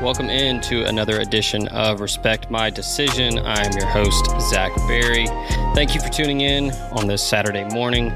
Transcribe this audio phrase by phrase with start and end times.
[0.00, 3.38] Welcome into another edition of Respect My Decision.
[3.40, 5.26] I'm your host, Zach Berry.
[5.74, 8.12] Thank you for tuning in on this Saturday morning.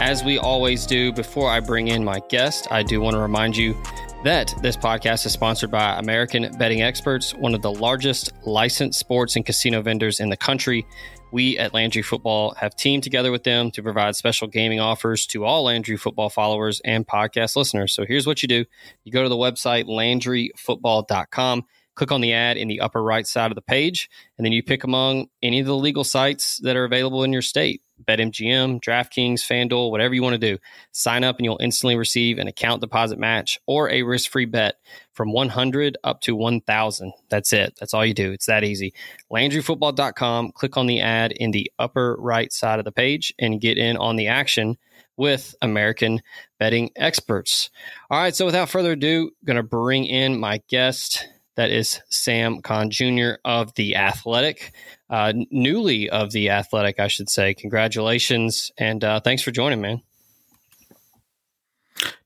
[0.00, 3.54] As we always do, before I bring in my guest, I do want to remind
[3.54, 3.76] you
[4.24, 9.36] that this podcast is sponsored by American Betting Experts, one of the largest licensed sports
[9.36, 10.86] and casino vendors in the country.
[11.32, 15.44] We at Landry Football have teamed together with them to provide special gaming offers to
[15.44, 17.92] all Landry Football followers and podcast listeners.
[17.92, 18.64] So here's what you do
[19.04, 23.50] you go to the website landryfootball.com click on the ad in the upper right side
[23.50, 26.84] of the page, and then you pick among any of the legal sites that are
[26.84, 27.82] available in your state.
[28.06, 30.58] BetMGM, DraftKings, FanDuel, whatever you want to do.
[30.92, 34.76] Sign up and you'll instantly receive an account deposit match or a risk-free bet
[35.12, 37.12] from 100 up to 1000.
[37.28, 37.74] That's it.
[37.78, 38.32] That's all you do.
[38.32, 38.94] It's that easy.
[39.32, 43.78] LandryFootball.com, click on the ad in the upper right side of the page and get
[43.78, 44.78] in on the action
[45.16, 46.22] with American
[46.58, 47.68] betting experts.
[48.10, 51.28] All right, so without further ado, going to bring in my guest.
[51.60, 53.32] That is Sam Khan Jr.
[53.44, 54.72] of The Athletic,
[55.10, 57.52] uh, newly of The Athletic, I should say.
[57.52, 60.00] Congratulations and uh, thanks for joining, man.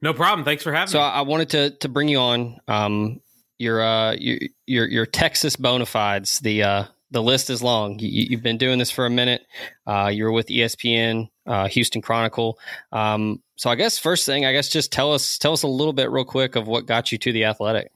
[0.00, 0.44] No problem.
[0.44, 1.02] Thanks for having so me.
[1.02, 2.60] So I wanted to to bring you on.
[2.68, 3.20] Um,
[3.58, 6.38] your uh, your, your your Texas bona fides.
[6.38, 7.98] The uh, the list is long.
[7.98, 9.42] You, have been doing this for a minute.
[9.84, 12.56] Uh, you're with ESPN, uh, Houston Chronicle.
[12.92, 15.92] Um, so I guess first thing, I guess just tell us tell us a little
[15.92, 17.90] bit real quick of what got you to the Athletic.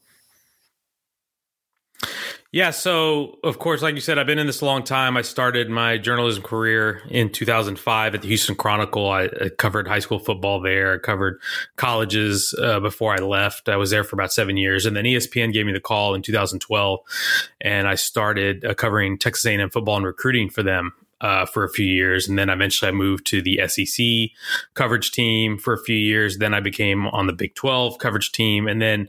[2.51, 5.19] Yeah, so of course, like you said, I've been in this a long time.
[5.19, 9.11] I started my journalism career in 2005 at the Houston Chronicle.
[9.11, 10.95] I, I covered high school football there.
[10.95, 11.43] I covered
[11.77, 13.69] colleges uh, before I left.
[13.69, 16.23] I was there for about seven years, and then ESPN gave me the call in
[16.23, 17.01] 2012,
[17.61, 20.95] and I started uh, covering Texas A&M football and recruiting for them.
[21.21, 24.31] Uh, for a few years, and then eventually I moved to the SEC
[24.75, 26.39] coverage team for a few years.
[26.39, 29.09] Then I became on the Big 12 coverage team, and then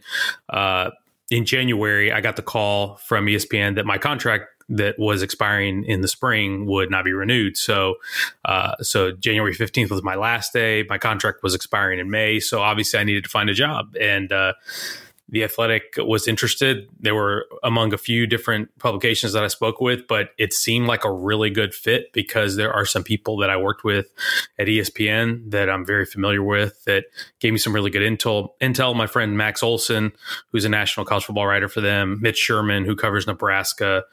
[0.50, 0.90] uh,
[1.32, 6.02] in January, I got the call from ESPN that my contract that was expiring in
[6.02, 7.58] the spring would not be renewed.
[7.58, 7.96] So,
[8.46, 10.86] uh, so January fifteenth was my last day.
[10.88, 14.32] My contract was expiring in May, so obviously I needed to find a job, and
[14.32, 14.54] uh,
[15.32, 16.90] the Athletic was interested.
[17.00, 21.06] They were among a few different publications that I spoke with, but it seemed like
[21.06, 24.08] a really good fit because there are some people that I worked with
[24.58, 27.06] at ESPN that I'm very familiar with that
[27.40, 28.50] gave me some really good intel.
[28.62, 30.12] Intel, my friend Max Olson,
[30.52, 34.06] who's a national college football writer for them, Mitch Sherman, who covers Nebraska,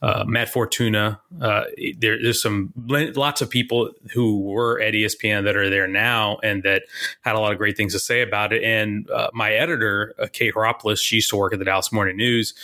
[0.00, 1.20] uh, Matt Fortuna.
[1.40, 1.64] Uh,
[1.98, 6.62] there, there's some lots of people who were at ESPN that are there now and
[6.62, 6.84] that
[7.20, 8.62] had a lot of great things to say about it.
[8.64, 10.54] And uh, my editor, uh, Kate
[11.00, 12.54] She used to work at the Dallas Morning News.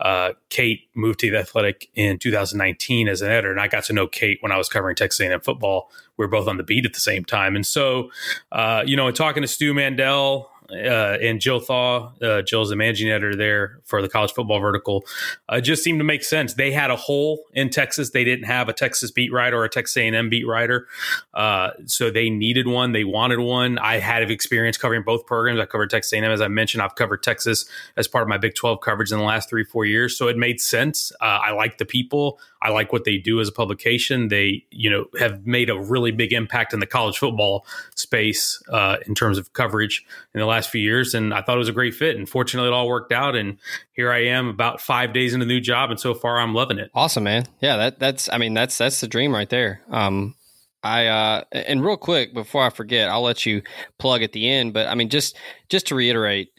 [0.00, 3.92] Uh, Kate moved to the Athletic in 2019 as an editor, and I got to
[3.92, 5.90] know Kate when I was covering Texas A&M football.
[6.16, 8.10] We were both on the beat at the same time, and so
[8.52, 13.10] uh, you know, talking to Stu Mandel uh, and Jill Thaw, uh, Jill's the managing
[13.10, 15.04] editor there for the college football vertical,
[15.48, 16.54] uh, just seemed to make sense.
[16.54, 18.10] They had a hole in Texas.
[18.10, 20.88] They didn't have a Texas beat writer or a Texas A&M beat writer,
[21.34, 22.92] uh, so they needed one.
[22.92, 23.78] They wanted one.
[23.78, 25.60] I had experience covering both programs.
[25.60, 26.82] I covered Texas A&M as I mentioned.
[26.82, 27.66] I've covered Texas
[27.96, 30.36] as part of my Big Twelve coverage in the last three four years, so it
[30.36, 31.12] made sense.
[31.20, 32.38] Uh, I like the people.
[32.62, 34.28] I like what they do as a publication.
[34.28, 38.96] They you know have made a really big impact in the college football space uh,
[39.06, 41.72] in terms of coverage in the last few years, and I thought it was a
[41.72, 42.16] great fit.
[42.16, 43.36] And fortunately, it all worked out.
[43.36, 43.58] And
[43.92, 46.78] here I am, about five days in the new job, and so far, I'm loving
[46.78, 46.90] it.
[46.94, 47.46] Awesome, man.
[47.60, 49.82] Yeah, that that's I mean that's that's the dream right there.
[49.90, 50.34] Um,
[50.82, 53.62] I uh, and real quick before I forget, I'll let you
[53.98, 54.74] plug at the end.
[54.74, 55.36] But I mean, just
[55.68, 56.50] just to reiterate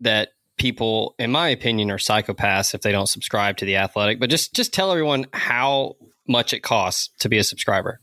[0.00, 4.20] that people, in my opinion, are psychopaths if they don't subscribe to the Athletic.
[4.20, 5.96] But just just tell everyone how
[6.28, 8.00] much it costs to be a subscriber.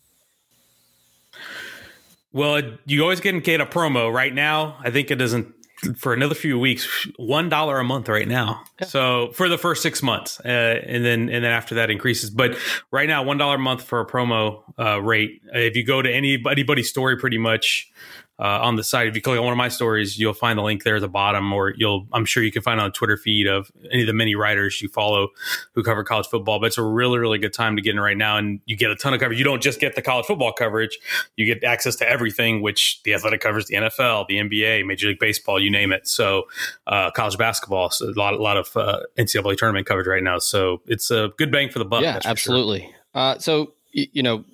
[2.32, 4.78] Well, you always get get a promo right now.
[4.80, 5.54] I think it doesn't
[5.96, 8.64] for another few weeks, one dollar a month right now.
[8.80, 8.88] Yeah.
[8.88, 12.30] So for the first six months, uh, and then and then after that increases.
[12.30, 12.58] But
[12.92, 15.42] right now, one dollar a month for a promo uh, rate.
[15.54, 17.92] If you go to any anybody's story, pretty much
[18.40, 19.08] uh, on the site.
[19.08, 21.08] If you click on one of my stories, you'll find the link there at the
[21.08, 24.08] bottom, or you'll I'm sure you can find on the Twitter feed of any of
[24.08, 25.30] the many writers you follow
[25.74, 26.60] who cover college football.
[26.60, 28.92] But it's a really really good time to get in right now, and you get
[28.92, 29.40] a ton of coverage.
[29.40, 31.00] You don't just get the college football coverage;
[31.36, 35.20] you get access to everything, which the Athletic covers the NFL, the NBA, Major League
[35.20, 36.08] Baseball, you name it.
[36.08, 36.48] So
[36.86, 40.38] uh, college basketball, so a lot a lot of uh, NCAA tournament coverage right now.
[40.38, 42.04] So it's a good bang for the buck.
[42.04, 42.82] Yeah, absolutely.
[42.82, 42.92] Sure.
[43.16, 44.46] Uh, so you know,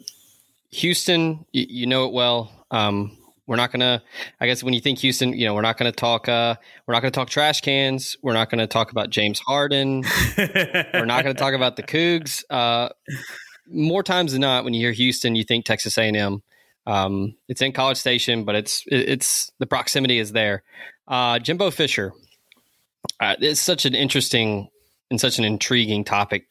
[0.71, 2.49] Houston, you know it well.
[2.71, 4.01] Um, we're not gonna.
[4.39, 6.29] I guess when you think Houston, you know, we're not gonna talk.
[6.29, 6.55] Uh,
[6.87, 8.15] we're not gonna talk trash cans.
[8.21, 10.03] We're not gonna talk about James Harden.
[10.37, 12.43] we're not gonna talk about the Cougs.
[12.49, 12.89] Uh,
[13.67, 16.43] more times than not, when you hear Houston, you think Texas A and M.
[16.85, 20.63] Um, it's in College Station, but it's it's the proximity is there.
[21.07, 22.13] Uh, Jimbo Fisher.
[23.19, 24.69] Uh, it's such an interesting
[25.11, 26.47] and such an intriguing topic.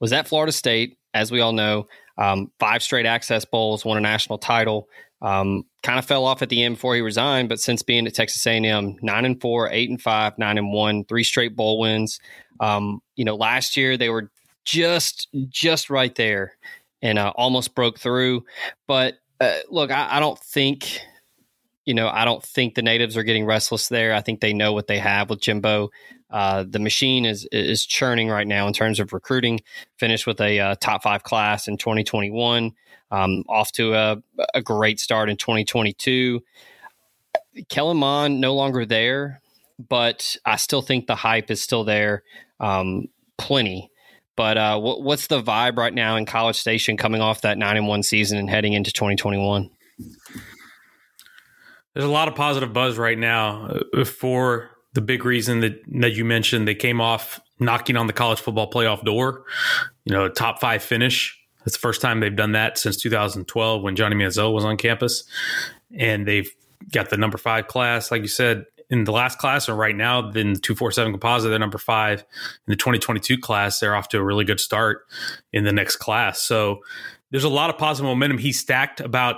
[0.00, 1.88] Was at Florida State, as we all know,
[2.18, 4.88] um, five straight Access Bowls, won a national title.
[5.24, 8.12] Um, kind of fell off at the end before he resigned, but since being at
[8.12, 12.20] Texas A&M, nine and four, eight and five, nine and one, three straight bowl wins.
[12.60, 14.30] Um, you know, last year they were
[14.66, 16.58] just just right there
[17.00, 18.44] and uh, almost broke through.
[18.86, 21.00] But uh, look, I, I don't think
[21.86, 24.14] you know, I don't think the natives are getting restless there.
[24.14, 25.90] I think they know what they have with Jimbo.
[26.34, 29.60] Uh, the machine is is churning right now in terms of recruiting.
[29.98, 32.72] Finished with a uh, top five class in 2021.
[33.12, 34.16] Um, off to a,
[34.52, 36.42] a great start in 2022.
[37.68, 39.40] Kellen Mond no longer there,
[39.78, 42.24] but I still think the hype is still there,
[42.58, 43.06] um,
[43.38, 43.92] plenty.
[44.36, 47.76] But uh, what, what's the vibe right now in College Station coming off that nine
[47.76, 49.70] and one season and heading into 2021?
[51.92, 56.12] There's a lot of positive buzz right now uh, for the big reason that that
[56.12, 56.66] you mentioned.
[56.66, 59.44] They came off knocking on the college football playoff door,
[60.04, 63.96] you know, top five finish That's the first time they've done that since 2012 when
[63.96, 65.24] Johnny Manziel was on campus.
[65.96, 66.50] And they've
[66.92, 70.30] got the number five class, like you said, in the last class, and right now,
[70.30, 72.20] then the 247 composite, they're number five.
[72.20, 75.06] In the 2022 class, they're off to a really good start
[75.52, 76.42] in the next class.
[76.42, 76.80] So
[77.30, 78.38] there's a lot of positive momentum.
[78.38, 79.36] He stacked about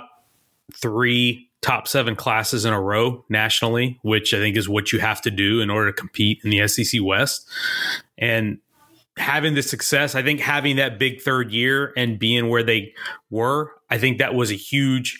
[0.73, 5.21] three top seven classes in a row nationally, which I think is what you have
[5.21, 7.47] to do in order to compete in the SEC West.
[8.17, 8.59] And
[9.17, 12.93] having the success, I think having that big third year and being where they
[13.29, 15.19] were, I think that was a huge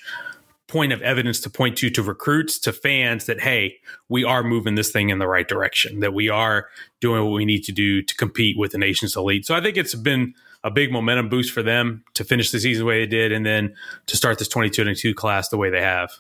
[0.68, 3.78] point of evidence to point to to recruits, to fans that, hey,
[4.10, 6.68] we are moving this thing in the right direction, that we are
[7.00, 9.46] doing what we need to do to compete with the nation's elite.
[9.46, 10.34] So I think it's been
[10.64, 13.46] a big momentum boost for them to finish the season the way they did and
[13.46, 13.74] then
[14.08, 16.12] to start this 2022 class the way they have.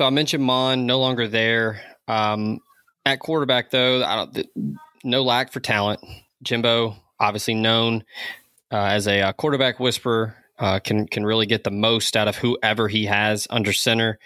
[0.00, 1.82] So I mentioned Mond, no longer there.
[2.08, 2.60] Um,
[3.04, 4.48] at quarterback, though, I don't,
[5.04, 6.00] no lack for talent.
[6.42, 8.04] Jimbo, obviously known
[8.72, 12.36] uh, as a uh, quarterback whisperer, uh, can can really get the most out of
[12.36, 14.18] whoever he has under center.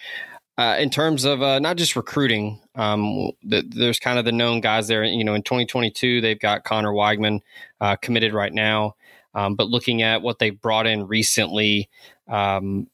[0.57, 4.61] Uh, in terms of uh, not just recruiting, um, the, there's kind of the known
[4.61, 5.03] guys there.
[5.03, 7.41] You know, in 2022, they've got Conner Weigman
[7.81, 8.95] uh, committed right now.
[9.35, 11.91] Um, but looking at what they've brought in recently,
[12.29, 12.87] um,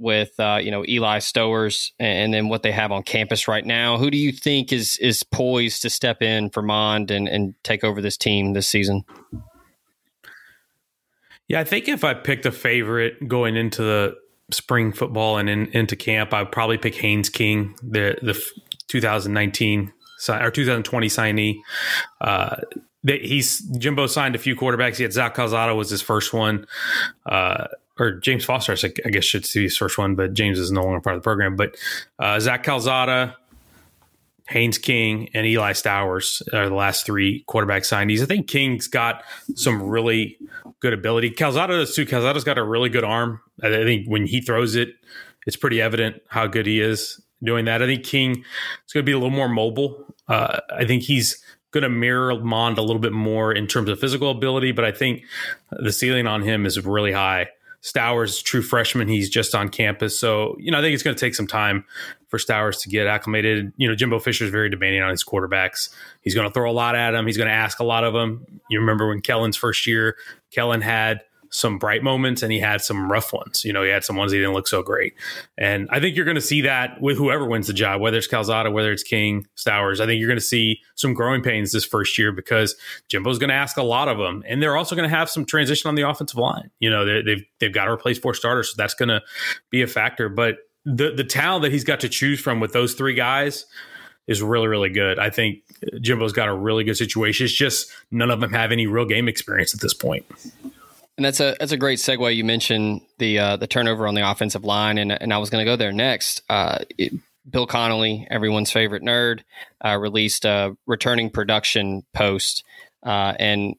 [0.00, 3.98] with uh, you know Eli Stowers and then what they have on campus right now.
[3.98, 7.84] Who do you think is is poised to step in for Mond and, and take
[7.84, 9.04] over this team this season?
[11.46, 14.16] Yeah, I think if I picked a favorite going into the
[14.52, 18.40] spring football and in, into camp, I'd probably pick Haynes King, the the
[18.88, 19.92] 2019
[20.28, 21.56] or 2020 signee.
[22.20, 22.56] Uh,
[23.04, 24.96] he's Jimbo signed a few quarterbacks.
[24.96, 26.66] He had Zach Calzada was his first one.
[27.26, 27.66] Uh,
[28.00, 31.00] or James Foster, I guess should be his first one, but James is no longer
[31.00, 31.54] part of the program.
[31.54, 31.76] But
[32.18, 33.36] uh, Zach Calzada,
[34.48, 38.22] Haynes King, and Eli Stowers are the last three quarterback signees.
[38.22, 39.22] I think King's got
[39.54, 40.38] some really
[40.80, 41.30] good ability.
[41.30, 42.06] Calzada does too.
[42.06, 43.40] Calzada's got a really good arm.
[43.62, 44.94] I think when he throws it,
[45.46, 47.82] it's pretty evident how good he is doing that.
[47.82, 48.30] I think King
[48.86, 50.06] is going to be a little more mobile.
[50.26, 54.00] Uh, I think he's going to mirror Mond a little bit more in terms of
[54.00, 55.22] physical ability, but I think
[55.70, 57.48] the ceiling on him is really high.
[57.82, 60.18] Stowers, true freshman, he's just on campus.
[60.18, 61.84] So, you know, I think it's going to take some time
[62.28, 63.72] for Stowers to get acclimated.
[63.76, 65.88] You know, Jimbo Fisher is very demanding on his quarterbacks.
[66.20, 67.26] He's going to throw a lot at him.
[67.26, 68.44] He's going to ask a lot of them.
[68.68, 70.16] You remember when Kellen's first year,
[70.50, 73.64] Kellen had some bright moments and he had some rough ones.
[73.64, 75.14] You know, he had some ones he didn't look so great.
[75.58, 78.28] And I think you're going to see that with whoever wins the job, whether it's
[78.28, 80.00] Calzada, whether it's King, Stowers.
[80.00, 82.76] I think you're going to see some growing pains this first year because
[83.08, 85.44] Jimbo's going to ask a lot of them, and they're also going to have some
[85.44, 86.70] transition on the offensive line.
[86.78, 89.20] You know, they've they've got to replace four starters, so that's going to
[89.70, 90.28] be a factor.
[90.28, 93.66] But the the talent that he's got to choose from with those three guys
[94.28, 95.18] is really really good.
[95.18, 95.62] I think
[96.00, 97.44] Jimbo's got a really good situation.
[97.44, 100.24] It's just none of them have any real game experience at this point.
[101.16, 102.34] And that's a that's a great segue.
[102.34, 105.64] You mentioned the uh, the turnover on the offensive line, and and I was going
[105.64, 106.42] to go there next.
[106.48, 107.12] Uh, it,
[107.48, 109.40] Bill Connelly, everyone's favorite nerd,
[109.84, 112.64] uh, released a returning production post,
[113.04, 113.74] uh, and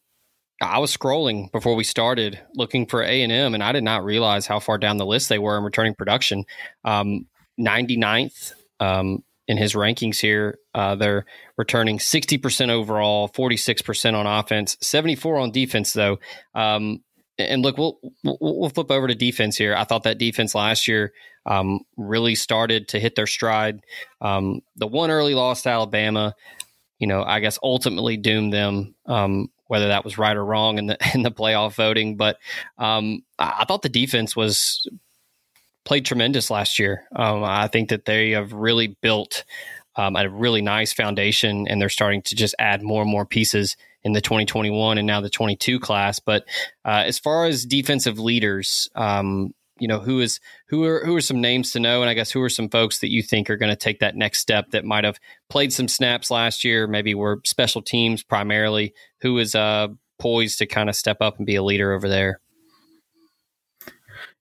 [0.62, 4.04] I was scrolling before we started looking for A and M, and I did not
[4.04, 6.46] realize how far down the list they were in returning production.
[6.84, 7.28] Um,
[7.60, 10.58] 99th um, in his rankings here.
[10.74, 11.26] Uh, they're
[11.58, 16.20] returning 60% overall, 46% on offense, 74 on defense, though.
[16.54, 17.04] Um,
[17.50, 19.76] and look, we'll, we'll flip over to defense here.
[19.76, 21.14] I thought that defense last year
[21.46, 23.82] um, really started to hit their stride.
[24.20, 26.36] Um, the one early loss to Alabama,
[27.00, 28.96] you know, I guess ultimately doomed them.
[29.06, 32.38] Um, whether that was right or wrong in the in the playoff voting, but
[32.78, 34.86] um, I, thought the defense was
[35.86, 37.06] played tremendous last year.
[37.16, 39.46] Um, I think that they have really built
[39.96, 43.78] um, a really nice foundation, and they're starting to just add more and more pieces
[44.04, 46.20] in the 2021 and now the 22 class.
[46.20, 46.46] But
[46.86, 51.22] uh, as far as defensive leaders, um, you know who is who are who are
[51.22, 53.58] some names to know, and I guess who are some folks that you think are
[53.58, 57.16] going to take that next step that might have played some snaps last year, maybe
[57.16, 58.94] were special teams primarily.
[59.22, 59.88] Who is uh,
[60.20, 62.40] poised to kind of step up and be a leader over there?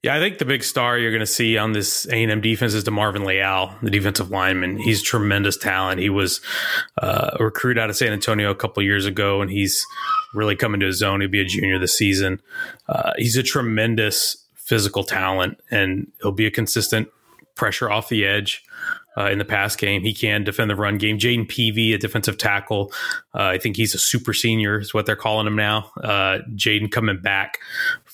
[0.03, 2.85] Yeah, I think the big star you're going to see on this A&M defense is
[2.85, 4.79] DeMarvin Leal, the defensive lineman.
[4.79, 6.01] He's tremendous talent.
[6.01, 6.41] He was
[7.03, 9.85] uh, a recruit out of San Antonio a couple years ago, and he's
[10.33, 11.21] really coming to his own.
[11.21, 12.41] He'll be a junior this season.
[12.89, 17.09] Uh, he's a tremendous physical talent, and he'll be a consistent
[17.55, 18.65] pressure off the edge.
[19.19, 20.03] Uh, in the pass game.
[20.03, 21.19] He can defend the run game.
[21.19, 22.93] Jayden Peevy, a defensive tackle.
[23.35, 25.91] Uh, I think he's a super senior, is what they're calling him now.
[26.01, 27.59] Uh, Jayden coming back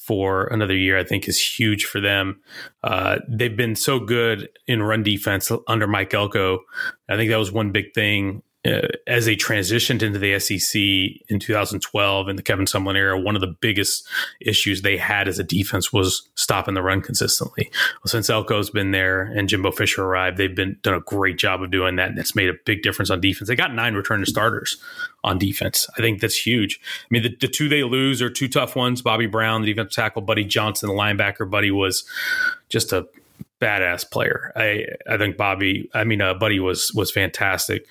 [0.06, 2.40] for another year, I think is huge for them.
[2.84, 6.60] Uh, they've been so good in run defense under Mike Elko.
[7.08, 10.80] I think that was one big thing uh, as they transitioned into the SEC
[11.28, 14.06] in 2012 in the Kevin Sumlin era, one of the biggest
[14.40, 17.70] issues they had as a defense was stopping the run consistently.
[17.73, 21.62] Well, since Elko's been there and Jimbo Fisher arrived, they've been done a great job
[21.62, 23.49] of doing that, and it's made a big difference on defense.
[23.49, 24.76] They got nine returning starters
[25.23, 25.88] on defense.
[25.96, 26.80] I think that's huge.
[27.02, 29.02] I mean, the, the two they lose are two tough ones.
[29.02, 31.49] Bobby Brown, the defensive tackle, Buddy Johnson, the linebacker.
[31.49, 32.04] Buddy was
[32.68, 33.06] just a
[33.60, 34.52] badass player.
[34.54, 37.86] I I think Bobby, I mean, uh, Buddy was was fantastic.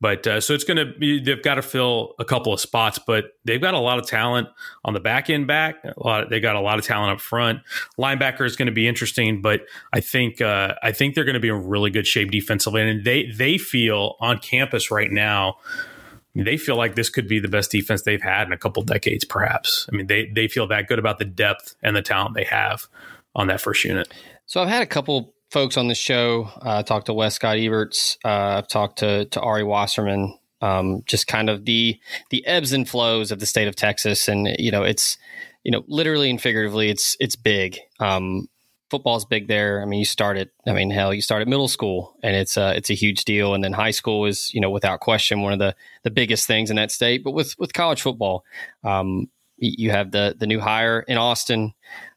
[0.00, 2.98] But uh, so it's going to be they've got to fill a couple of spots,
[3.06, 4.48] but they've got a lot of talent
[4.84, 5.76] on the back end back.
[5.84, 7.60] A lot they got a lot of talent up front.
[7.98, 9.62] Linebacker is going to be interesting, but
[9.92, 13.04] I think uh, I think they're going to be in really good shape defensively, and
[13.04, 15.56] they they feel on campus right now.
[16.34, 19.24] They feel like this could be the best defense they've had in a couple decades,
[19.24, 19.86] perhaps.
[19.92, 22.86] I mean, they they feel that good about the depth and the talent they have
[23.34, 24.12] on that first unit.
[24.50, 26.50] So I've had a couple folks on the show.
[26.56, 28.16] Uh, I talked to Wes Scott Eberts.
[28.24, 30.36] Uh, I've talked to to Ari Wasserman.
[30.60, 34.48] Um, just kind of the the ebbs and flows of the state of Texas, and
[34.58, 35.18] you know, it's
[35.62, 37.78] you know, literally and figuratively, it's it's big.
[38.00, 38.48] Um,
[38.90, 39.82] football's big there.
[39.82, 42.56] I mean, you start at, I mean, hell, you start at middle school, and it's
[42.56, 43.54] a it's a huge deal.
[43.54, 46.70] And then high school is, you know, without question, one of the the biggest things
[46.70, 47.22] in that state.
[47.22, 48.42] But with with college football,
[48.82, 49.28] um,
[49.58, 51.72] you have the the new hire in Austin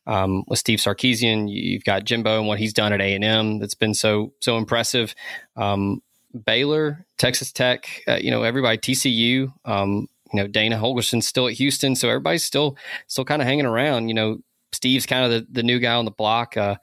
[0.08, 1.50] um, with Steve Sarkisian.
[1.50, 4.58] You've got Jimbo and what he's done at A and M that's been so so
[4.58, 5.16] impressive.
[5.56, 6.02] Um,
[6.46, 9.52] Baylor, Texas Tech, uh, you know everybody, TCU.
[9.66, 13.66] Um, you know Dana Holgorsen's still at Houston, so everybody's still still kind of hanging
[13.66, 14.08] around.
[14.08, 14.38] You know
[14.74, 16.58] Steve's kind of the, the new guy on the block.
[16.58, 16.76] Uh,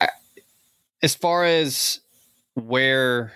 [0.00, 0.08] I,
[1.02, 2.00] as far as
[2.54, 3.32] where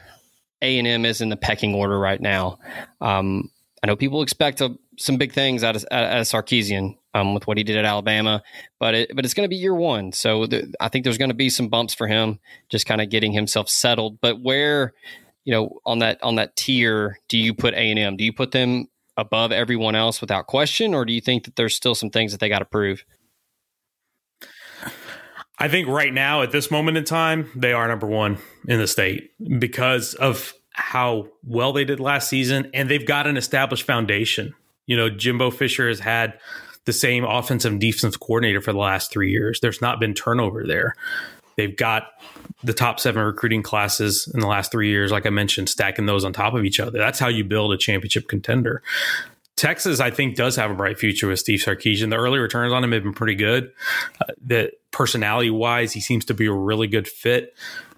[0.63, 2.59] A and M is in the pecking order right now,
[3.01, 3.51] um,
[3.83, 7.47] I know people expect a, some big things out of, out of Sarkisian um, with
[7.47, 8.43] what he did at Alabama,
[8.79, 11.31] but it, but it's going to be year one, so the, I think there's going
[11.31, 12.39] to be some bumps for him,
[12.69, 14.21] just kind of getting himself settled.
[14.21, 14.95] But where,
[15.45, 18.17] you know, on that on that tier, do you put A and M?
[18.17, 21.75] Do you put them above everyone else without question, or do you think that there's
[21.75, 23.05] still some things that they got to prove?
[25.59, 28.39] I think right now, at this moment in time, they are number one
[28.69, 33.39] in the state because of how well they did last season, and they've got an
[33.39, 34.55] established foundation.
[34.87, 36.39] You know, Jimbo Fisher has had
[36.85, 39.61] the same offensive and defensive coordinator for the last three years.
[39.61, 40.95] There's not been turnover there.
[41.57, 42.09] They've got
[42.63, 46.25] the top seven recruiting classes in the last three years, like I mentioned, stacking those
[46.25, 46.99] on top of each other.
[46.99, 48.83] That's how you build a championship contender.
[49.57, 52.11] Texas, I think, does have a bright future with Steve Sarkisian.
[52.11, 53.73] The early returns on him have been pretty good.
[54.21, 57.55] Uh, that personality wise, he seems to be a really good fit.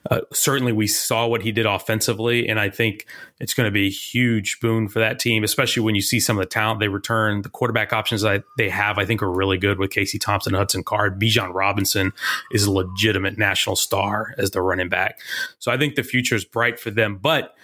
[0.09, 3.07] Uh, certainly, we saw what he did offensively, and I think
[3.41, 6.38] it's going to be a huge boon for that team, especially when you see some
[6.38, 7.43] of the talent they return.
[7.43, 10.83] The quarterback options that they have, I think, are really good with Casey Thompson, Hudson
[10.83, 11.21] Card.
[11.21, 12.12] Bijan Robinson
[12.53, 15.21] is a legitimate national star as the running back.
[15.59, 17.19] So I think the future is bright for them.
[17.21, 17.55] But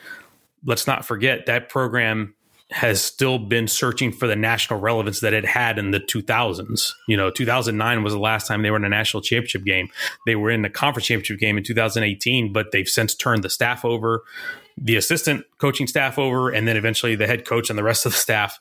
[0.65, 2.35] let's not forget that program
[2.75, 6.91] has still been searching for the national relevance that it had in the 2000s.
[7.07, 9.91] You know, 2009 was the last time they were in a national championship game.
[10.27, 13.85] They were in the conference championship game in 2018, but they've since turned the staff
[13.85, 14.25] over,
[14.77, 18.13] the assistant coaching staff over, and then eventually the head coach and the rest of
[18.13, 18.59] the staff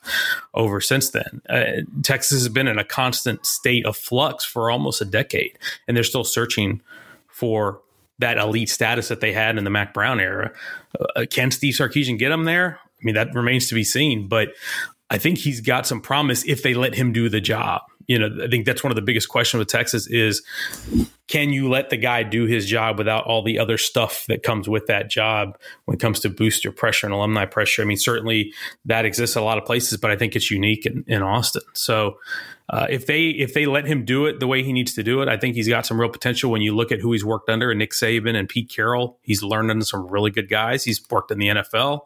[0.54, 1.42] over since then.
[1.48, 5.96] Uh, Texas has been in a constant state of flux for almost a decade, and
[5.96, 6.80] they're still searching
[7.26, 7.80] for
[8.20, 10.52] that elite status that they had in the Mack Brown era.
[11.16, 12.78] Uh, can Steve Sarkisian get them there?
[13.04, 14.48] I mean, that remains to be seen, but
[15.10, 17.82] I think he's got some promise if they let him do the job.
[18.06, 20.42] You know, I think that's one of the biggest questions with Texas is
[21.26, 24.68] can you let the guy do his job without all the other stuff that comes
[24.68, 27.82] with that job when it comes to booster pressure and alumni pressure?
[27.82, 28.52] I mean, certainly
[28.84, 31.62] that exists a lot of places, but I think it's unique in, in Austin.
[31.72, 32.18] So
[32.68, 35.20] uh, if they if they let him do it the way he needs to do
[35.20, 36.50] it, I think he's got some real potential.
[36.50, 39.42] When you look at who he's worked under, and Nick Saban and Pete Carroll, he's
[39.42, 40.82] learned under some really good guys.
[40.82, 42.00] He's worked in the NFL.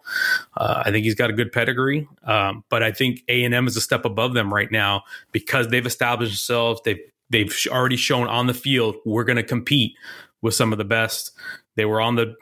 [0.56, 2.08] Uh, I think he's got a good pedigree.
[2.25, 5.68] Um, but I think A and M is a step above them right now because
[5.68, 6.80] they've established themselves.
[6.84, 9.92] They've they've already shown on the field we're going to compete
[10.40, 11.32] with some of the best.
[11.76, 12.35] They were on the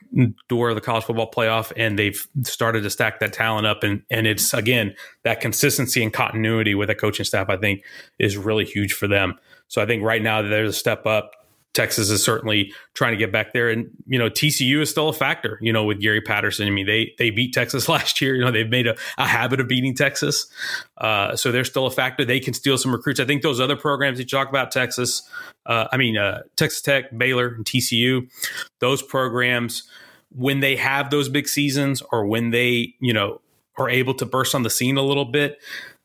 [0.49, 3.83] door of the college football playoff and they've started to stack that talent up.
[3.83, 7.85] And, and it's, again, that consistency and continuity with a coaching staff, I think,
[8.19, 9.35] is really huge for them.
[9.69, 11.33] So I think right now there's a step up.
[11.77, 15.13] Texas is certainly trying to get back there, and you know TCU is still a
[15.13, 15.59] factor.
[15.61, 18.35] You know with Gary Patterson, I mean they they beat Texas last year.
[18.35, 20.47] You know they've made a, a habit of beating Texas,
[20.99, 22.25] uh, so they're still a factor.
[22.25, 23.21] They can steal some recruits.
[23.21, 25.29] I think those other programs you talk about, Texas,
[25.67, 28.29] uh, I mean uh, Texas Tech, Baylor, and TCU,
[28.81, 29.89] those programs
[30.35, 33.43] when they have those big seasons or when they you know
[33.77, 35.61] are able to burst on the scene a little bit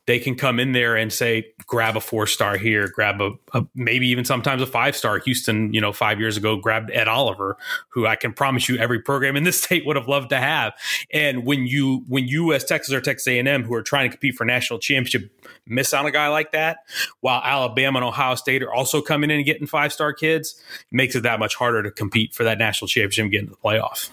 [0.07, 3.65] they can come in there and say, grab a four star here, grab a, a,
[3.75, 5.19] maybe even sometimes a five star.
[5.19, 7.55] Houston, you know, five years ago grabbed Ed Oliver,
[7.89, 10.73] who I can promise you every program in this state would have loved to have.
[11.13, 14.09] And when you when you as Texas or Texas A and M, who are trying
[14.09, 15.31] to compete for national championship,
[15.67, 16.79] miss on a guy like that,
[17.19, 20.61] while Alabama and Ohio State are also coming in and getting five star kids,
[20.91, 23.57] makes it that much harder to compete for that national championship and get into the
[23.57, 24.09] playoff.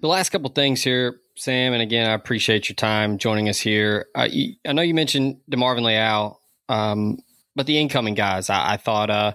[0.00, 1.72] The last couple things here Sam.
[1.74, 4.06] And again, I appreciate your time joining us here.
[4.14, 4.28] Uh,
[4.66, 7.18] I know you mentioned DeMarvin Leal, um,
[7.54, 9.34] but the incoming guys, I, I thought uh,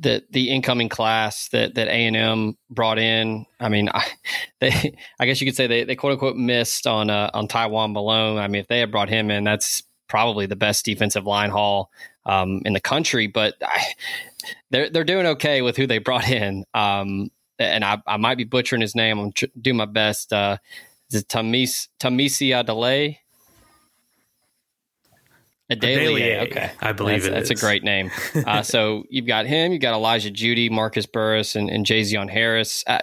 [0.00, 3.46] that the incoming class that that A and M brought in.
[3.58, 4.06] I mean, I,
[4.60, 7.92] they, I guess you could say they, they quote unquote missed on uh, on Tywone
[7.92, 8.38] Malone.
[8.38, 11.90] I mean, if they had brought him in, that's probably the best defensive line haul
[12.26, 13.26] um, in the country.
[13.26, 13.84] But I,
[14.70, 16.64] they're they're doing okay with who they brought in.
[16.74, 19.18] Um, and I, I might be butchering his name.
[19.18, 20.32] I'm tr- do my best.
[20.32, 20.58] Uh,
[21.10, 23.18] is it Tamis Tamisi Adelaide?
[25.70, 26.42] Adelia.
[26.42, 26.70] Okay.
[26.80, 28.10] I believe that's, it that's a great name.
[28.46, 32.84] Uh, so you've got him, you've got Elijah Jeudy, Marcus Burris, and, and Jazion Harris.
[32.86, 32.98] Uh,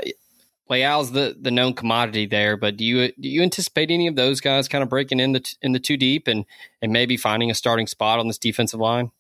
[0.70, 4.40] Leal's the the known commodity there, but do you do you anticipate any of those
[4.40, 6.46] guys kind of breaking in the in the two deep and
[6.82, 9.12] and maybe finding a starting spot on this defensive line?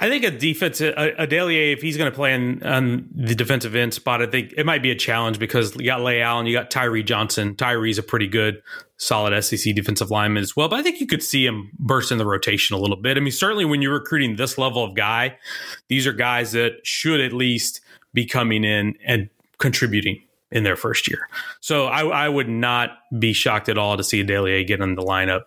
[0.00, 3.74] I think a defense, a, a if he's going to play in on the defensive
[3.74, 6.52] end spot, I think it might be a challenge because you got Leal Allen, you
[6.52, 7.56] got Tyree Johnson.
[7.56, 8.62] Tyree's a pretty good,
[8.96, 10.68] solid SEC defensive lineman as well.
[10.68, 13.16] But I think you could see him burst in the rotation a little bit.
[13.16, 15.36] I mean, certainly when you're recruiting this level of guy,
[15.88, 17.80] these are guys that should at least
[18.14, 21.28] be coming in and contributing in their first year.
[21.60, 25.02] So I, I, would not be shocked at all to see Delier get in the
[25.02, 25.42] lineup.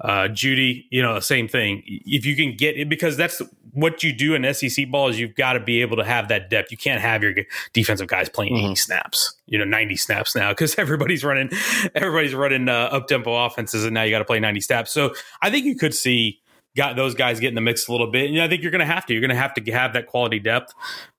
[0.00, 1.82] Uh, Jeudy, you know, same thing.
[1.86, 5.34] If you can get it, because that's what you do in SEC ball is you've
[5.34, 6.70] got to be able to have that depth.
[6.70, 7.34] You can't have your
[7.72, 8.66] defensive guys playing mm-hmm.
[8.66, 11.50] 80 snaps, you know, 90 snaps now because everybody's running,
[11.94, 14.92] everybody's running uh, up tempo offenses, and now you got to play 90 snaps.
[14.92, 16.40] So I think you could see
[16.76, 18.30] got those guys get in the mix a little bit.
[18.30, 19.12] And I think you're going to have to.
[19.12, 20.74] You're going to have to have that quality depth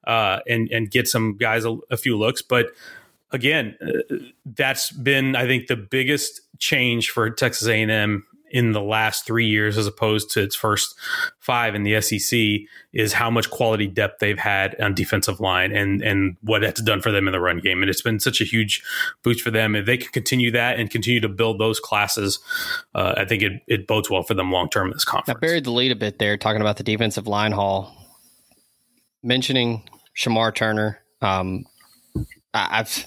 [0.05, 2.67] uh, and and get some guys a, a few looks, but
[3.35, 9.25] again, uh, that's been I think the biggest change for Texas A&M in the last
[9.25, 10.95] three years, as opposed to its first
[11.39, 12.39] five in the SEC,
[12.93, 17.01] is how much quality depth they've had on defensive line and and what that's done
[17.01, 17.81] for them in the run game.
[17.81, 18.81] And it's been such a huge
[19.23, 19.75] boost for them.
[19.75, 22.39] If they can continue that and continue to build those classes,
[22.93, 25.37] uh, I think it, it bodes well for them long term in this conference.
[25.37, 27.93] I buried the lead a bit there, talking about the defensive line haul,
[29.21, 29.83] mentioning
[30.15, 30.99] Shemar Turner.
[31.21, 31.65] Um,
[32.55, 33.05] I've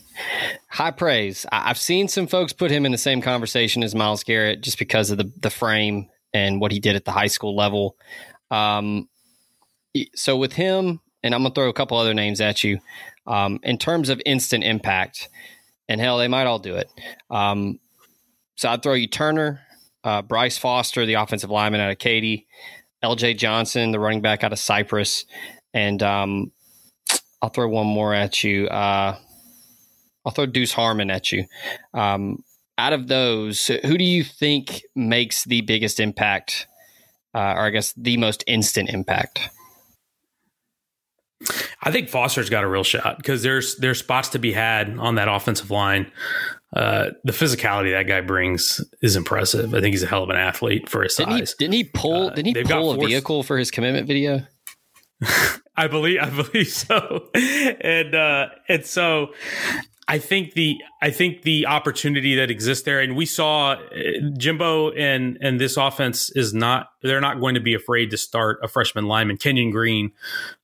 [0.69, 1.47] high praise.
[1.51, 5.11] I've seen some folks put him in the same conversation as Myles Garrett just because
[5.11, 7.97] of the the frame and what he did at the high school level.
[8.51, 9.09] Um,
[10.15, 12.79] so with him, and I'm gonna throw a couple other names at you.
[13.27, 15.29] Um, in terms of instant impact,
[15.89, 16.91] and hell, they might all do it.
[17.31, 17.79] Um,
[18.57, 19.61] so I'd throw you Turner,
[20.05, 22.47] uh, Bryce Foster, the offensive lineman out of Katy,
[23.03, 23.35] L.J.
[23.35, 25.25] Johnson, the running back out of Cypress,
[25.73, 26.53] and um,
[27.41, 28.67] I'll throw one more at you.
[28.69, 29.17] Uh,
[30.29, 31.47] I'll throw Deuce Harmon at you.
[31.95, 32.45] Um,
[32.77, 36.67] out of those, who do you think makes the biggest impact,
[37.35, 39.49] uh, or I guess the most instant impact?
[41.83, 45.15] I think Foster's got a real shot because there's there's spots to be had on
[45.15, 46.13] that offensive line.
[46.77, 49.73] Uh, the physicality that guy brings is impressive.
[49.73, 51.55] I think he's a hell of an athlete for his didn't size.
[51.59, 52.27] He, didn't he pull?
[52.27, 54.43] Uh, didn't he pull a vehicle for his commitment video?
[55.77, 59.33] I believe I believe so, and uh, and so
[60.11, 63.77] I think the I think the opportunity that exists there, and we saw uh,
[64.39, 68.59] Jimbo and and this offense is not they're not going to be afraid to start
[68.63, 70.13] a freshman lineman, Kenyon Green,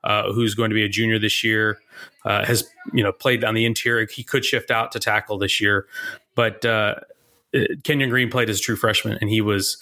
[0.02, 1.78] uh, who's going to be a junior this year,
[2.24, 4.08] uh, has you know played on the interior.
[4.10, 5.86] He could shift out to tackle this year,
[6.34, 6.94] but uh,
[7.54, 9.76] uh Kenyon Green played as a true freshman, and he was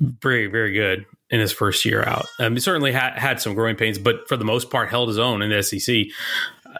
[0.00, 2.26] very very good in his first year out.
[2.40, 5.18] Um, he certainly had had some growing pains, but for the most part held his
[5.18, 6.06] own in the SEC.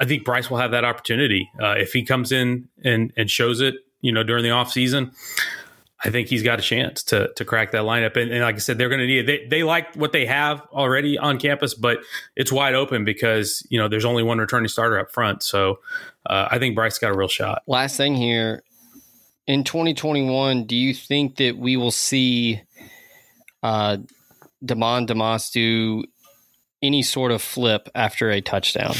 [0.01, 3.61] I think Bryce will have that opportunity uh, if he comes in and and shows
[3.61, 3.75] it.
[4.01, 5.13] You know, during the off season,
[6.03, 8.17] I think he's got a chance to to crack that lineup.
[8.17, 9.27] And, and like I said, they're going to need it.
[9.27, 11.99] They they like what they have already on campus, but
[12.35, 15.43] it's wide open because you know there's only one returning starter up front.
[15.43, 15.81] So
[16.25, 17.63] uh, I think Bryce got a real shot.
[17.67, 18.63] Last thing here
[19.47, 22.63] in 2021, do you think that we will see
[23.63, 23.99] uh,
[24.65, 26.05] Demond Demas do
[26.83, 28.95] any sort of flip after a touchdown?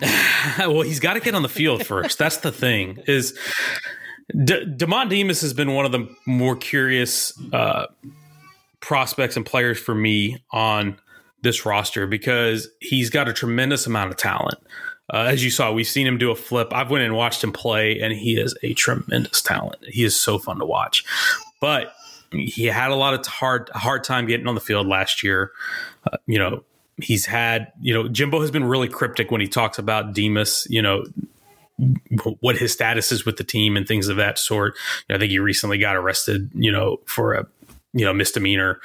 [0.58, 2.18] well, he's got to get on the field first.
[2.18, 2.98] That's the thing.
[3.06, 3.38] Is
[4.30, 7.86] De- Demond Demas has been one of the more curious uh,
[8.80, 10.98] prospects and players for me on
[11.42, 14.58] this roster because he's got a tremendous amount of talent.
[15.12, 16.68] Uh, as you saw, we've seen him do a flip.
[16.72, 19.84] I've went and watched him play, and he is a tremendous talent.
[19.86, 21.04] He is so fun to watch.
[21.60, 21.92] But
[22.32, 25.52] he had a lot of hard hard time getting on the field last year.
[26.10, 26.64] Uh, you know,
[27.02, 30.82] he's had, you know, Jimbo has been really cryptic when he talks about Demas, you
[30.82, 31.04] know,
[32.40, 34.74] what his status is with the team and things of that sort.
[35.10, 37.46] I think he recently got arrested, you know, for a
[37.92, 38.80] you know misdemeanor,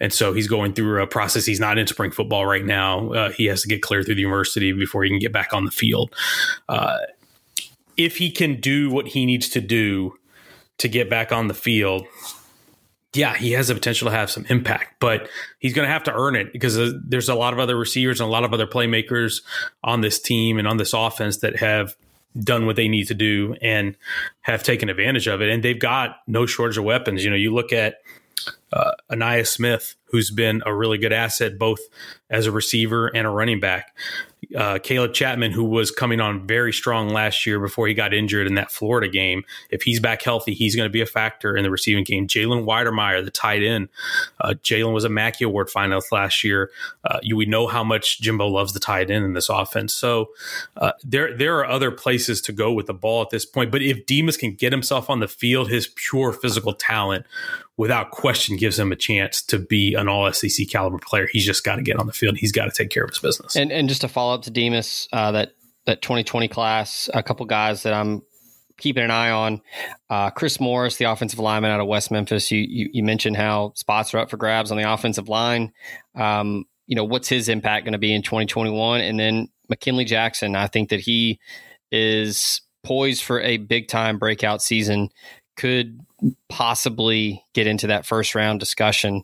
[0.00, 1.44] and so he's going through a process.
[1.44, 3.12] He's not in spring football right now.
[3.12, 5.64] Uh, he has to get cleared through the university before he can get back on
[5.64, 6.14] the field.
[6.68, 6.98] Uh,
[7.96, 10.16] if he can do what he needs to do
[10.78, 12.06] to get back on the field,
[13.14, 16.14] yeah, he has the potential to have some impact, but he's going to have to
[16.14, 19.42] earn it because there's a lot of other receivers and a lot of other playmakers
[19.84, 21.94] on this team and on this offense that have
[22.38, 23.96] done what they need to do and
[24.40, 25.50] have taken advantage of it.
[25.50, 27.22] And they've got no shortage of weapons.
[27.22, 27.96] You know, you look at
[28.72, 31.80] uh, Ainias Smith, who's been a really good asset both
[32.30, 33.94] as a receiver and a running back
[34.56, 38.46] uh, Caleb Chapman, who was coming on very strong last year before he got injured
[38.46, 39.44] in that Florida game.
[39.70, 42.26] If he's back healthy, he's going to be a factor in the receiving game.
[42.26, 43.88] Jalen Wydermyer, the tight end.
[44.40, 46.70] Uh, Jalen was a Mackey Award finalist last year.
[47.04, 49.94] Uh, you, we know how much Jimbo loves the tight end in this offense.
[49.94, 50.30] So
[50.76, 53.70] uh, there, there are other places to go with the ball at this point.
[53.70, 57.26] But if Demas can get himself on the field, his pure physical talent
[57.76, 61.26] without question gives him a chance to be an all SEC caliber player.
[61.30, 62.36] He's just got to get on the field.
[62.36, 63.56] He's got to take care of his business.
[63.56, 65.52] And, and just to follow up to Demas, uh, that
[65.86, 68.22] that 2020 class, a couple guys that I'm
[68.78, 69.60] keeping an eye on.
[70.10, 72.50] Uh, Chris Morris, the offensive lineman out of West Memphis.
[72.50, 75.72] You, you, you mentioned how spots are up for grabs on the offensive line.
[76.14, 79.00] Um, you know, what's his impact going to be in 2021?
[79.00, 81.38] And then McKinley Jackson, I think that he
[81.90, 85.10] is poised for a big time breakout season.
[85.56, 86.00] Could
[86.48, 89.22] possibly get into that first round discussion.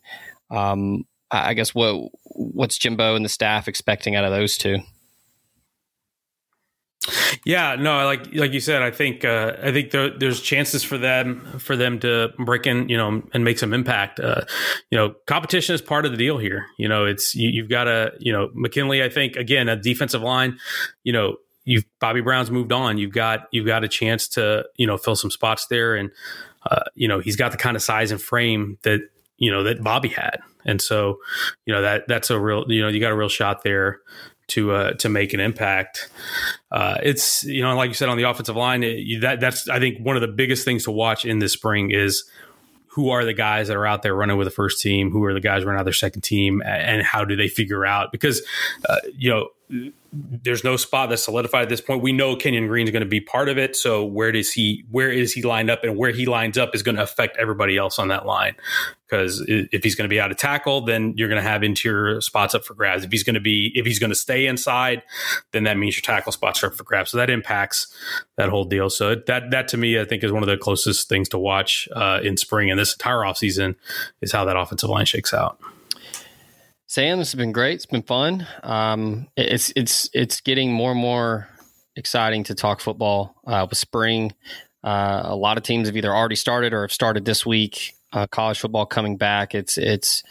[0.51, 4.79] Um, I guess what what's Jimbo and the staff expecting out of those two?
[7.45, 10.99] Yeah, no, like like you said, I think uh, I think there, there's chances for
[10.99, 14.21] them for them to break in, you know, and make some impact.
[14.21, 14.43] Uh,
[14.91, 16.67] you know, competition is part of the deal here.
[16.79, 19.03] You know, it's you, have got to, you know, McKinley.
[19.03, 20.59] I think again, a defensive line.
[21.05, 22.99] You know, you've Bobby Brown's moved on.
[22.99, 26.11] You've got you've got a chance to you know fill some spots there, and
[26.69, 29.01] uh, you know he's got the kind of size and frame that
[29.37, 31.19] you know that Bobby had, and so
[31.67, 34.01] you know that that's a real you know you got a real shot there
[34.49, 36.11] to uh, to make an impact.
[36.71, 39.79] Uh, it's you know like you said on the offensive line it, that that's I
[39.79, 42.25] think one of the biggest things to watch in this spring is
[42.99, 45.13] who are the guys that are out there running with the first team?
[45.13, 46.61] Who are the guys running out their second team?
[46.67, 48.11] And how do they figure out?
[48.11, 48.43] Because,
[48.89, 52.03] uh, you know, there's no spot that's solidified at this point.
[52.03, 53.77] We know Kenyon Green is going to be part of it.
[53.77, 56.83] So where does he where is he lined up and where he lines up is
[56.83, 58.57] going to affect everybody else on that line.
[59.09, 62.21] Because if he's going to be out of tackle, then you're going to have interior
[62.21, 63.05] spots up for grabs.
[63.05, 65.03] If he's going to be if he's going to stay inside,
[65.53, 67.11] then that means your tackle spots are up for grabs.
[67.11, 67.93] So that impacts
[68.37, 68.91] that whole deal.
[68.91, 71.89] So that that to me, I think is one of the closest things to watch
[71.95, 73.77] uh, in spring and this entire offseason
[74.21, 75.59] is how that offensive line shakes out.
[76.87, 77.75] Sam, this has been great.
[77.75, 78.47] It's been fun.
[78.63, 81.49] Um, it's it's it's getting more and more
[81.97, 84.33] exciting to talk football uh, with spring.
[84.83, 87.95] Uh, a lot of teams have either already started or have started this week.
[88.13, 89.55] Uh, college football coming back.
[89.55, 90.23] It's it's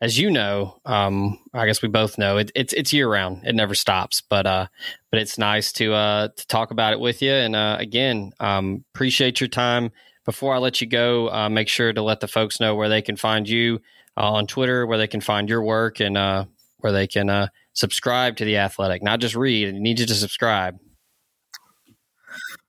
[0.00, 0.80] as you know.
[0.84, 3.44] Um, I guess we both know it, it's it's year round.
[3.44, 4.20] It never stops.
[4.20, 4.66] But uh,
[5.10, 7.32] but it's nice to uh, to talk about it with you.
[7.32, 9.92] And uh, again, um, appreciate your time.
[10.24, 13.02] Before I let you go, uh, make sure to let the folks know where they
[13.02, 13.80] can find you
[14.16, 16.44] uh, on Twitter where they can find your work and uh,
[16.78, 19.74] where they can uh, subscribe to the Athletic, not just read.
[19.74, 20.78] Need you to subscribe.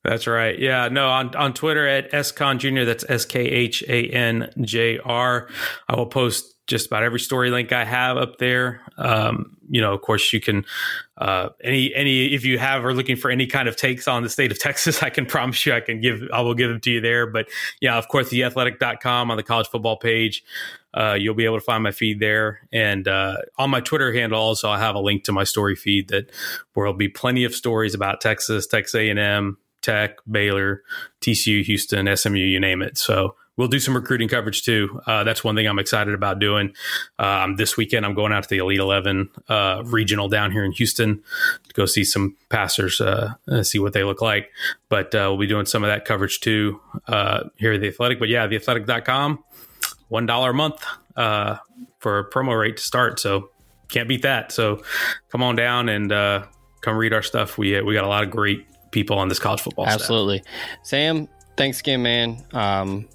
[0.03, 0.57] That's right.
[0.59, 0.89] Yeah.
[0.89, 2.83] No, on, on Twitter at SKhan Jr.
[2.83, 5.47] That's S K H A N J R.
[5.87, 8.81] I will post just about every story link I have up there.
[8.97, 10.65] Um, you know, of course, you can
[11.17, 14.29] uh, any any if you have are looking for any kind of takes on the
[14.29, 16.91] state of Texas, I can promise you I can give I will give them to
[16.91, 17.25] you there.
[17.25, 17.47] But
[17.81, 20.43] yeah, of course, theathletic.com on the college football page.
[20.93, 24.39] Uh, you'll be able to find my feed there, and uh, on my Twitter handle
[24.39, 26.29] also I have a link to my story feed that
[26.73, 30.81] where there'll be plenty of stories about Texas, Texas A and M, Tech, Baylor,
[31.21, 32.97] TCU, Houston, SMU, you name it.
[32.97, 34.99] So we'll do some recruiting coverage too.
[35.05, 36.73] Uh, that's one thing I'm excited about doing.
[37.19, 40.71] Um, this weekend, I'm going out to the Elite 11 uh, regional down here in
[40.71, 41.21] Houston
[41.67, 44.49] to go see some passers, uh, see what they look like.
[44.89, 48.19] But uh, we'll be doing some of that coverage too uh, here at the Athletic.
[48.19, 49.43] But yeah, theathletic.com,
[50.07, 50.83] one dollar a month
[51.15, 53.19] for a promo rate to start.
[53.19, 53.49] So
[53.89, 54.51] can't beat that.
[54.51, 54.81] So
[55.29, 56.09] come on down and
[56.81, 57.57] come read our stuff.
[57.57, 59.87] We we got a lot of great people on this college football.
[59.87, 60.79] Absolutely, staff.
[60.83, 61.27] Sam.
[61.55, 62.43] Thanks again, man.
[62.53, 63.07] Um,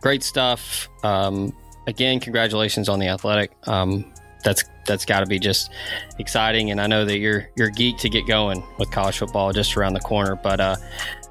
[0.00, 0.88] great stuff.
[1.04, 1.52] Um,
[1.86, 3.52] again, congratulations on the athletic.
[3.68, 5.70] Um, that's that's got to be just
[6.18, 9.76] exciting, and I know that you're you're geeked to get going with college football just
[9.76, 10.36] around the corner.
[10.36, 10.76] But uh,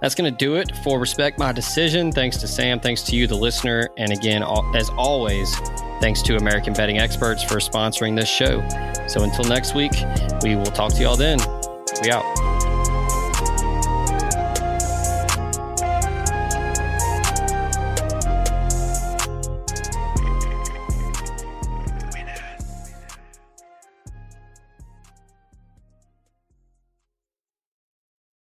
[0.01, 2.11] that's going to do it for respect my decision.
[2.11, 5.55] Thanks to Sam, thanks to you, the listener, and again, as always,
[6.01, 8.67] thanks to American Betting Experts for sponsoring this show.
[9.07, 9.93] So until next week,
[10.41, 11.39] we will talk to y'all then.
[12.01, 12.52] We out.